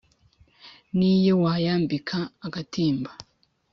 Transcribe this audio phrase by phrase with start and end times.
[0.97, 3.11] n' iyo wayambika agatimba